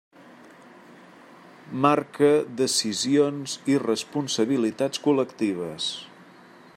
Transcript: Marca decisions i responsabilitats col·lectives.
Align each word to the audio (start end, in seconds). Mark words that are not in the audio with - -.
Marca 1.85 2.29
decisions 2.63 3.55
i 3.75 3.77
responsabilitats 3.85 5.05
col·lectives. 5.07 5.95